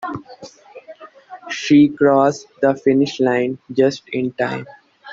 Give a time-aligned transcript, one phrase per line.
[1.51, 4.65] She crossed the finish line just in time.